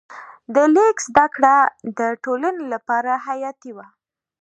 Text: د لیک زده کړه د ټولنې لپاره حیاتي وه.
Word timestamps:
د 0.55 0.55
لیک 0.75 0.97
زده 1.07 1.25
کړه 1.35 1.55
د 1.97 1.99
ټولنې 2.23 2.65
لپاره 2.73 3.11
حیاتي 3.25 3.71
وه. 3.75 3.87